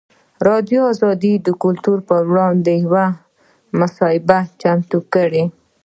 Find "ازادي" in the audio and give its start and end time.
0.41-0.77